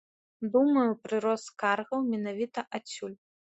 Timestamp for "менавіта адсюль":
2.11-3.17